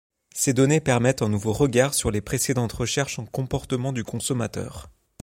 Ces 0.33 0.53
données 0.55 0.79
permettent 0.79 1.21
un 1.21 1.29
nouveau 1.29 1.53
regard 1.53 1.93
sur 1.93 2.09
les 2.09 2.21
précédentes 2.21 2.73
recherches 2.73 3.19
en 3.19 3.25
comportement 3.27 3.93
du 3.93 4.03
consommateur. 4.03 4.89